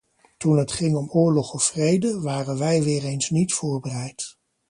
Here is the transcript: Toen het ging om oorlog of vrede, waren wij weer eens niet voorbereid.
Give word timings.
Toen 0.37 0.57
het 0.57 0.71
ging 0.71 0.95
om 0.95 1.09
oorlog 1.09 1.53
of 1.53 1.63
vrede, 1.63 2.21
waren 2.21 2.57
wij 2.57 2.83
weer 2.83 3.03
eens 3.05 3.29
niet 3.29 3.53
voorbereid. 3.53 4.37